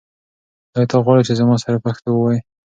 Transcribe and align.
آیا 0.75 0.87
ته 0.91 0.95
غواړې 1.05 1.23
چې 1.27 1.33
زما 1.39 1.55
سره 1.63 1.83
پښتو 1.85 2.09
ووایې؟ 2.11 2.39